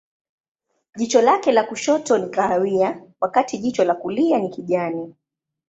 Jicho 0.95 1.21
lake 1.21 1.51
la 1.51 1.63
kushoto 1.63 2.17
ni 2.17 2.29
kahawia, 2.29 3.03
wakati 3.21 3.57
jicho 3.57 3.83
la 3.83 3.95
kulia 3.95 4.39
ni 4.39 4.49
kijani. 4.49 5.15